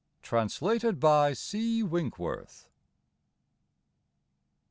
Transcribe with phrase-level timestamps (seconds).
[0.23, 1.83] Translated by C.
[1.83, 2.69] W INK WORTH.